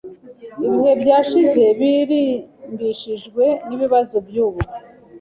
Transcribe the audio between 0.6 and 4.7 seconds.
Ibihe byashize birimbishijwe nibibazo byubu